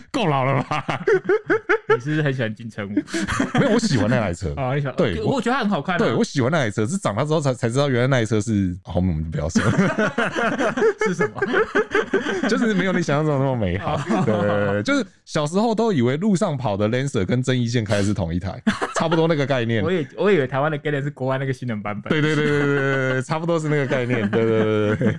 [0.12, 0.84] 够老了吧？
[1.94, 2.94] 你是不是很喜欢金城武？
[3.60, 4.96] 没有，我喜欢那台车啊，你喜欢？
[4.96, 5.96] 对，我觉得它很好看。
[5.98, 9.62] 对，我喜欢那台车，是长大之后才才知道，原来那台车是后面我们就不要说
[11.06, 11.40] 是什么，
[12.48, 14.00] 就是没有你想象中那么美好。
[14.24, 18.60] 对，就是小时候都以为路上跑的 Lancer 跟正义线开是同一台，
[18.94, 19.82] 差不多那个概念。
[19.82, 22.10] 我也我以为台湾的 Galant 是国外那个性能版本。
[22.10, 24.28] 对对对对对对，差不多是那个概念。
[24.30, 25.12] 对对对对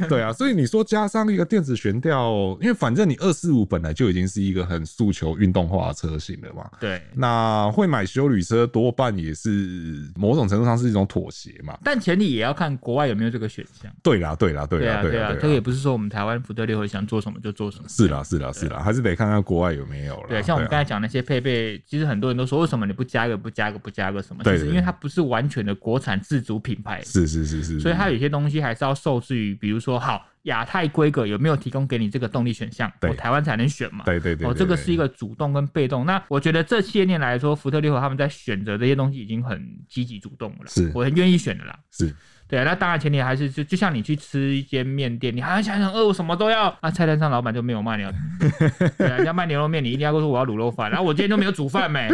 [0.00, 6.68] 对， 对啊，所以你说加上一个电子悬吊，因为反正你二四五本来就已经是一个很诉求运动化的车型了嘛。
[6.80, 11.78] 对，那会买修旅车多半也是某种程度上是一种妥协嘛。
[11.84, 13.90] 但前提也要看国外有没有这个选项。
[14.02, 17.84] 对啦对啦对啦对啊，这个也不是说我们台湾福特六想做什么就做什么。
[17.88, 20.28] 是啦是啦是啦，还是得看看国外有没有了。
[20.28, 21.58] 对，像我们刚才讲那些配备。
[21.86, 24.42] 其实很多人都说，为什么你不加个不加个不加个什么？
[24.44, 34.04] 其实因为它不是完全的国产自主品牌，是是是是，所以它有些东西还是要受制于，比如说好亚太规格有没有提供给你这个动力选项，我台湾才能选嘛。
[34.04, 36.06] 对对对，哦，这个是一个主动跟被动。
[36.06, 41.78] 那我觉得这些年来说，福特六和他们在选择这些东西已经很积极主动了，是，我很愿意选的啦。
[41.90, 42.14] 是。
[42.48, 48.10] 对啊，那当然前提还是就就像你去吃一间面店，你还要想想，饿，我什么都要啊，菜单上老板就没有卖牛，
[48.96, 52.08] 对啊，人家卖牛肉面，你一定要说我要卤肉饭，然后我今天都没有煮饭没，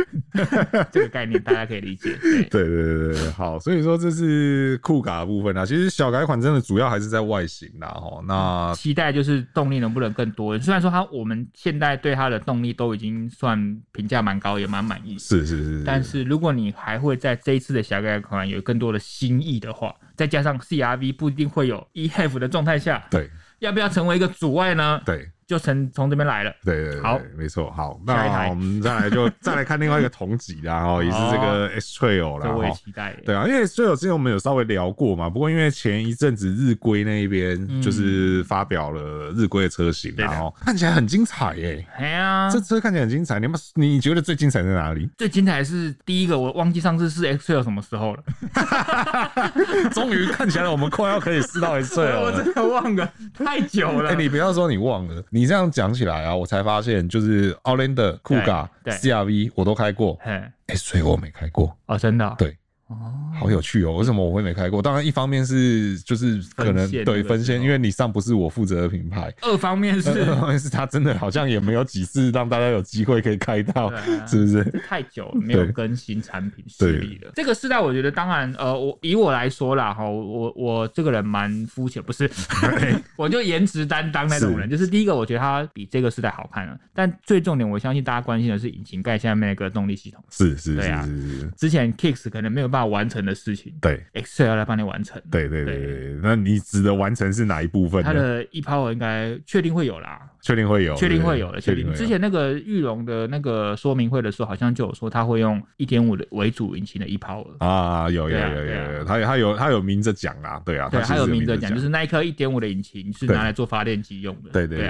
[0.90, 2.18] 这个概念大家可以理解。
[2.50, 5.64] 对对对好，所以说这是酷卡的部分啊。
[5.64, 8.20] 其实小改款真的主要还是在外形啦，哈。
[8.26, 10.58] 那期待就是动力能不能更多？
[10.58, 13.56] 虽然说它我们现在对它的动力都已经算
[13.92, 15.16] 评价蛮高，也蛮满意。
[15.18, 15.84] 是是是，是。
[15.84, 19.94] 但是如果你还会在这一次的小改款有更多的新意的话，
[20.24, 25.02] 再加上 CRV 不一定会有 EHEV 的状态下，对，要不要成为一个阻碍呢？
[25.04, 25.30] 对。
[25.46, 45.08] 就从从这边来了，对对对，好，没错，好，那我们再来就 再来看另外一个同级的，哦也是这个 X Trail 啦，我也期待，对啊，因为 X Trail 之前我们有稍微聊过嘛，不过因为前一阵子日规那一边就是发表了日规的车型，然后看起来很精彩耶，哎呀，这车看起来很精彩，你们你觉得最精彩在哪里？
[45.18, 48.22] 最精彩是第一个，我忘记上次是 X Trail 什么时候了，
[49.92, 56.22] 终于看起来我们快要可以试到 X Trail 了，我真的忘了太久了，哎，你不要说你忘了，你这样讲起来。
[56.22, 56.34] 啊！
[56.34, 62.56] 我才发现，就是 Outlander、酷卡、CRV 我都开过，哎，所以我没开过哦，真的，对。
[62.88, 62.96] 哦，
[63.40, 63.96] 好有趣哦！
[63.96, 64.82] 为什么我会没开过？
[64.82, 69.32] 当然，一方面是就是可能对分线，因为你上不是我负责的品牌。
[69.40, 73.90] 二方面是， 二方面是他真的好像也没有几次让大家有机会可以开到，
[74.26, 74.62] 是不是？
[74.86, 77.32] 太久了，没有更新产品 势力了。
[77.34, 82.30] 这个时代，我觉得当然，呃，我以我来说啦，哈，我我这个人蛮肤浅，不是，
[83.16, 84.68] 我就颜值担当那种人。
[84.68, 86.78] 就是第一个，我觉得它比这个时代好看了。
[86.92, 90.22] 但最重点，我相信大家关心的是引擎盖下面那个动力系统。
[90.30, 94.04] 是是是是，之前 Kicks 可能没有办法完成的事情，对。
[94.44, 95.22] 要来帮你完成。
[95.30, 98.02] 对对对对，那你指的完成是哪一部分？
[98.02, 101.90] 它的 E-Power 应该确定会有啦，确定会有，确定会有的，确定。
[101.94, 114.88] 之前那个玉龙的那个说明会的时候，好像就有说他会用一点五的为主引擎的 E-Power 啊，有有有有有，他他有他有明着讲啊，对啊，对，他有明着讲，就是那一颗一点五的引擎是拿来做发电机用的，对对对，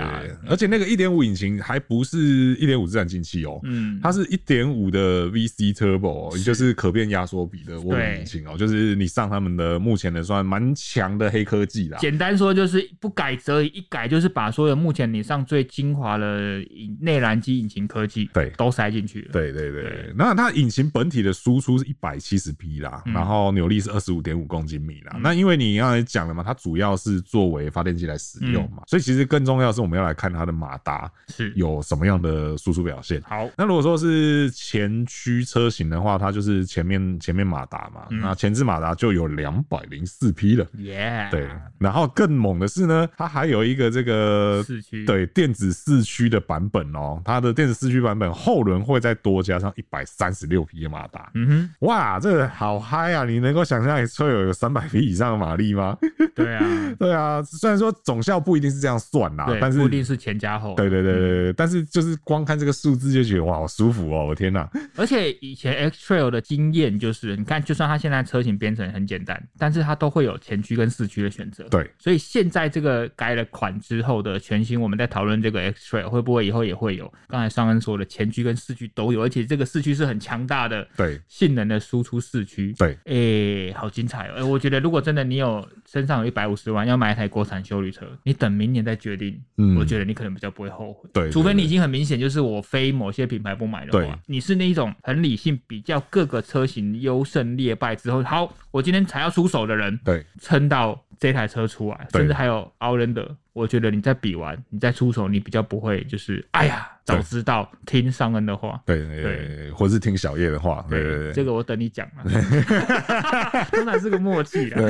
[0.49, 2.19] 而且那个一点五引擎还不是
[2.57, 11.99] 一点五自然进气哦，嗯，它是一点五的 VC Turbo，也就是可变压缩比的涡轮引擎哦，就是你上他们的目前的算蛮强的黑科技啦。
[11.99, 16.61] 简单说就是不改则已，一改就是把所有目前你上最精华的
[17.01, 18.51] 内燃机引擎科技对。
[18.57, 19.29] 都塞进去了。
[19.33, 25.17] 对对对，那它引擎本体的输出是一百七十匹啦，然后扭力是二十五点五公斤米啦。
[25.21, 31.53] 那因为你刚才讲了嘛，它主要是作为发电机来使用嘛，所以其实更重要是我们要来看它的马达是。
[31.55, 33.21] 有什么样的输出表现。
[33.23, 41.29] 好，那如果说是前驱车型的话，它就是前面前面马达嘛，那前置马达就有两百零四匹了，耶！
[41.31, 53.25] 对，然后更猛的是呢，它还有一个这个四驱，对，电子四驱的版本哦，它的电子四驱版本后轮会再多加上一百三十六匹的马达，嗯哼，哇，这个好嗨啊！
[53.25, 55.99] 你能够想象车有有三百匹以上的马力吗？
[56.35, 56.65] 对啊，
[56.99, 64.69] 对啊，虽然说总效不一定是这样算啦，但是不一定是前加后，对对对对对，但是就是光看这个数字就觉得哇，好舒服哦，我天哪！
[64.97, 71.65] 而且以前 X Trail 的经验就是，你看，就算它现在车型编程很简单，但是它都会有前驱跟四驱的选择。
[71.69, 77.13] 对，所以现在这个改了款之后的全新，我们在讨论这个 X Trail 会不会以后也会有？
[77.29, 82.73] 刚才尚恩说的前驱跟四驱都有，而且这个四驱是很强大的，对，性能的输出四驱。
[82.79, 84.47] 对，哎、欸，好精彩哦！
[84.47, 89.41] 我觉得如果真的你有身上有一百五十万要买一台国产修理车，你等明年再决定。
[89.59, 91.09] 嗯，我觉得你可能比较不会后悔。
[91.13, 106.91] 对，除非你已经很明显就是我非某些品牌不买的话，对你是那一种很理性比较各个车型优胜劣败之后，好，我今天才要出手的人，对，撑到这台车出来，甚至还有 Outlander，我觉得你再比完，你再出手，你比较不会就是哎呀。
[107.05, 112.25] 早知道听商恩的话，对对对，或是听小叶的话，对对对，这个我等你讲了，
[113.71, 114.81] 当然是个默契啦。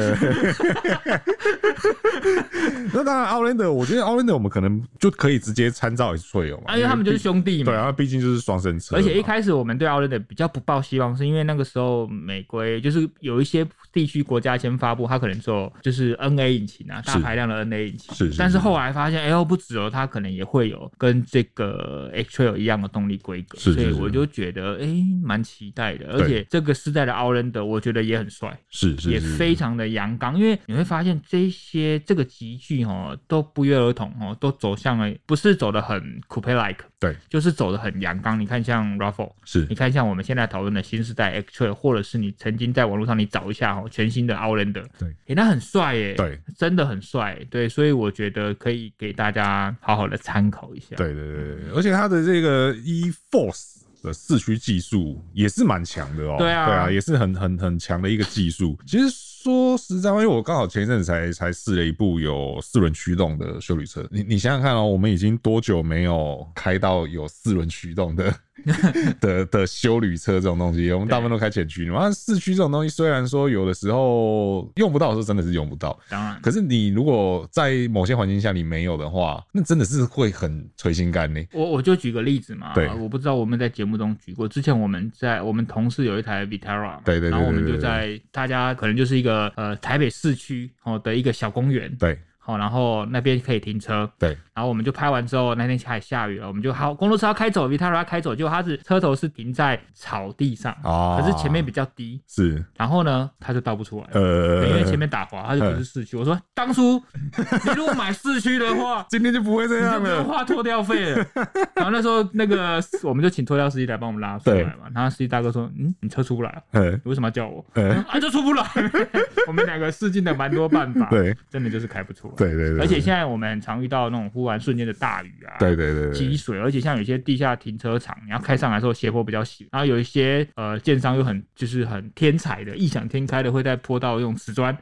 [2.93, 7.73] 那当然，Outlander，我觉得 Outlander 我们可能就可以直接参照 X-Trail 嘛，因为他们就是兄弟嘛。
[7.73, 8.97] 对啊，毕竟就是双生车。
[8.97, 18.15] 而且一开始我们对 Outlander 比较不抱希望，是因为那个时候美规就是有一些地区国家先发布，它可能做就是 NA 引擎啊，大排量的 NA 引擎。
[18.15, 18.35] 是。
[18.37, 22.11] 但是后来发现，哎呦不止哦，它可能也会有跟这个。
[22.15, 24.87] X-Trail 一样的动力规格，是所以我就觉得哎，
[25.23, 26.07] 蛮、欸、期待的。
[26.13, 30.39] 而且这个时代的 Outlander 我觉得也很帅，是，是是，也非常的阳刚。
[30.39, 38.39] 因为你会发现这些这个集聚哦都不约而同哦，都走向了不是走的很 Coupe-like，对，就是走的很阳刚。
[38.39, 50.97] 你看像 Raffle，是，你看像我们现在讨论的新时代 X-Trail，或者是你曾经在网络上你找一下哦，全新的 Outlander，对，哎、欸，那很帅耶，对，真的很帅，对，所以我觉得可以给大家好好的参考一下。
[50.97, 51.95] 对对对对，而且。
[51.95, 56.35] 它的这个 E Force 的四驱技术也是蛮强的哦。
[56.37, 58.77] 对啊，对啊，也是很很很强的一个技术。
[58.85, 59.05] 其实
[59.45, 64.03] 说实在话，因为我刚好前一阵子才才试了一部有四轮驱动的修理车。
[64.11, 68.35] 你你想想看哦，我们已经多久没有开到有四轮驱动的？
[69.21, 71.85] 的的修旅车这种东西，我们大部分都开前驱。
[71.87, 75.99] 然后四驱这种东西，虽然说有的时候用不到的时候，真的是用不到。
[76.09, 81.45] 当然，可是你如果在某些环境下你没有的话，那真的是会很捶心肝呢。
[81.53, 84.49] 我我就举个例子嘛，对，我不知道我们在节目中举过。
[84.49, 92.19] 之前我们在我们同事有一台 Vitara，对对对，然后我们就在大家可能就是一个呃呃台北市区哦的一个小公园，对。
[92.45, 94.09] 好，然后那边可以停车。
[94.19, 106.17] 对，然后我们就拍完之后，那天还下雨了，我们就好，公路车要开走，Vitara 要开走，结果它是车头是停在草地上，哦，可是前面比较低，是，然后呢，他就倒不出来，呃，因为前面打滑，他就不是四驱。
[106.19, 107.03] 我说当初
[107.33, 111.27] 你如果买四驱的话， 今天就不会这样了，花拖吊费了。
[111.75, 117.65] 然后那时候那个我们就请拖吊司机来帮我们拉出来嘛，然后司机大哥说，嗯，你车出不来，你为什么要叫我？
[118.09, 118.65] 啊，就出不来。
[119.49, 122.34] 我们两个试尽了蛮多办法，对，真的就是开不出来。
[122.37, 134.77] 对对对，而且现在我们很常遇到那种忽然瞬间的大雨啊，对对对，积水，而且像有些地下停车场，你要开上来的时候斜坡比较斜，然后有一些呃建商又很就是很天才的异想天开的会在坡道用瓷砖，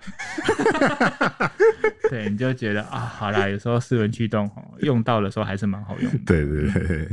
[2.11, 4.51] 对，你就觉得啊，好啦，有时候四轮驱动
[4.81, 7.09] 用到的时候还是蛮好用的，对对对，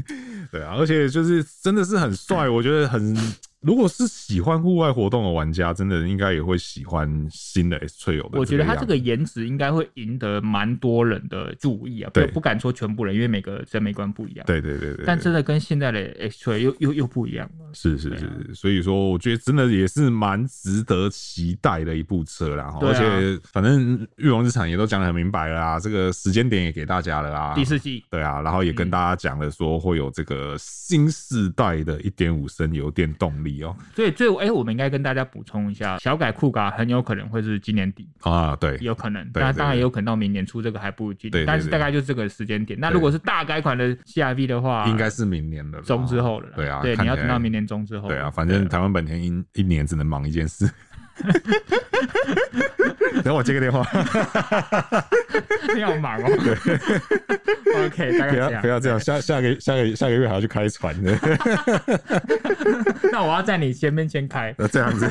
[0.51, 3.15] 对啊，而且就是真的是很帅，我觉得很。
[3.61, 8.39] 如果是喜欢户外活动的玩家，真的应该也会喜欢新的 S-Trail 的。
[8.39, 14.45] 我觉得它这个颜值应该会赢得蛮多人的注意啊，对，不敢说全部人，因为每个审美观不一样。
[14.45, 15.03] 对对对对。
[15.05, 17.65] 但真的跟现在的 S-Trail 又又又不一样了。
[17.73, 22.73] 是是是，所以说我觉得真的也是蛮值得期待的一部车啦。
[22.79, 27.55] 而且反正玉龙日产也都讲的很明白了啊，这个时间点也给大家了啊。
[27.55, 28.05] 第四季。
[28.09, 33.48] 对啊，然后也跟大家讲了说会有这个新世代的一点五升油电动力。
[33.63, 38.07] 哦，所以最后哎，我们应该跟大家补充一下，小改酷卡很有可能会是今年底。
[38.21, 42.79] 啊，对，有可能，那当然也有可能到明年初，这个还不一定，但是大概就是这个时间点。
[42.79, 50.69] 那如果是大改款的 CR-V 的话，应该是明年的中之后了，对啊，对，你要等到明年中之后，对啊，反正台湾本田一一年只能忙一件事。
[53.23, 53.83] 等我接个电话，
[55.75, 56.29] 你好忙哦。
[56.43, 58.31] 对，OK，大概。
[58.31, 61.17] 不要不要这样，下下个下个下个月还要去开船呢。
[63.11, 64.53] 那我要在你前面先开。
[64.57, 65.09] 那，这样子。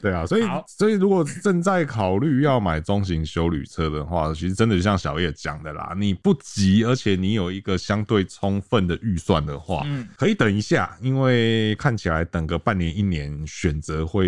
[0.00, 14.21] 对啊，所以所以如果正在考虑要买中型修旅车的话，其实真的就像小叶讲的啦，你不急，而且你有一个相对充分的预算的话，嗯，可以等一下，因为看起来等个半年一年，选择会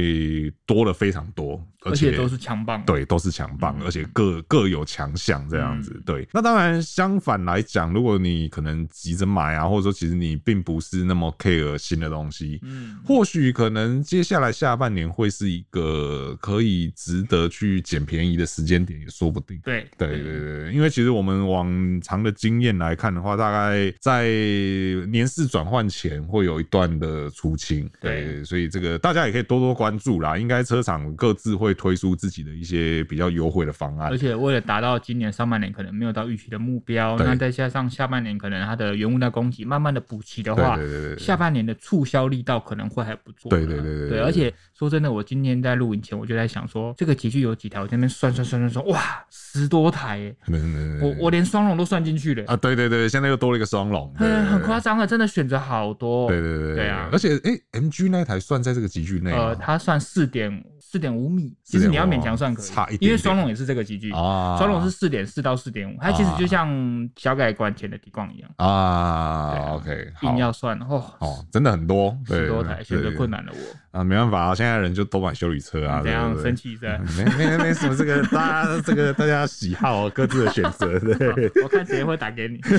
[0.67, 1.65] 多了非常多。
[1.87, 6.03] 而且都是强棒，对，都是强棒，而且各各有强项这样子。
[6.07, 19.61] 对，那当然相反来讲，如果你可能急着买啊，或者说其实你并不是那么 care 新的东西，嗯，或许可能接下来下半年会是一个可以值得去捡便宜的时间点，也说不定。
[19.63, 24.31] 对，对对对，因为其实我们往常的经验来看的话，大概在
[25.11, 27.87] 年市转换前会有一段的出清。
[28.01, 30.39] 对，所以这个大家也可以多多关注啦。
[30.39, 31.75] 应该车厂各自会。
[31.85, 43.51] 推出自己的一些比较优惠的方案，而且为了达到今年上半年可能没有到预期的目标，那再加上下半年可能它的原物料供给慢慢的补齐的话，对对对对，下半年的促销力道可能会还不错。
[43.51, 47.81] 对对对对，对，对，而且说真的，我今天在录影前我就在想说，这个集具有几台？
[47.81, 50.37] 我这边算算算算算，哇，十多台耶！
[51.03, 52.57] 我我连双龙都算进去了啊！
[52.57, 56.29] 对对对，现在又多了一个双龙，嗯，很夸张啊，真的选择好多。
[56.29, 57.09] 对对对对，对啊！
[57.13, 60.63] 而且哎，MG 那台算在这个级距内呃，它算四点。
[60.87, 66.69] 四点五米，其实你要勉强算可以，差一点点，因为双龙也是这个级距啊，双龙是四点四到四点五，它其实就像
[67.17, 69.73] 小改款前的底光一样啊。
[69.75, 77.01] OK，硬要算哦，哦，真的很多，十多台，选择困难了我啊，没办法啊，现在人就都买修理车啊，这样生气噻？
[77.17, 82.61] 没没没什么，这个大家这个大家喜好各自的选择，对， 我看谁会打给你。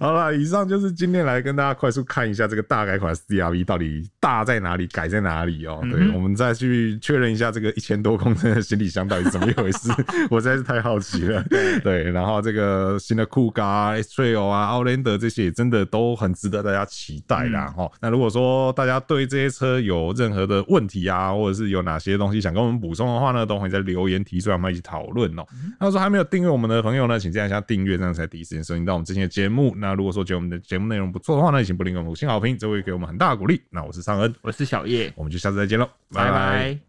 [0.00, 5.80] 好了，以上就是今天来跟大家快速看一下这个大改款 CR-V 到底大在哪里，改在哪里哦。
[5.90, 9.90] 对，我们再去确认一下这个一千多公升的行李箱到底是怎么一回事，
[10.30, 11.44] 我实在是太好奇了。
[11.82, 17.66] 对，然后这个新的酷咖、S-Trail 啊、Outlander 这些真的都很值得大家期待啦。
[17.68, 25.44] 哈，那如果说大家对这些车有任何的问题啊，或者是有哪些东西想跟我们补充的话呢，都可以在留言提出来，我们一起讨论哦。
[25.80, 29.74] 那说还没有订阅我们的朋友呢，请这样一下订阅，这样才第一时间收听到我们之前的节目。
[29.76, 33.60] 那如果说觉得我们的节目内容不错的话呢，也请不吝给我们五星好评，这会给我们很大的鼓励。
[33.70, 36.82] 那我是尚恩，我是小叶，我们就下次再见喽，拜拜。